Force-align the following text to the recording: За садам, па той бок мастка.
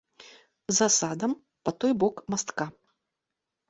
За 0.77 0.87
садам, 0.97 1.31
па 1.63 1.71
той 1.81 1.93
бок 2.05 2.15
мастка. 2.35 2.65